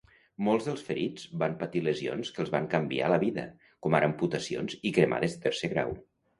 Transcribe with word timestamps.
Molts 0.45 0.69
dels 0.69 0.79
ferits 0.87 1.27
van 1.43 1.53
patir 1.59 1.83
lesions 1.89 2.33
que 2.39 2.43
els 2.45 2.51
van 2.57 2.67
canviar 2.73 3.11
la 3.15 3.21
vida, 3.27 3.47
com 3.87 4.01
ara 4.01 4.11
amputacions 4.13 4.81
i 4.93 4.97
cremades 4.99 5.41
de 5.41 5.49
tercer 5.49 5.75
grau. 5.79 5.97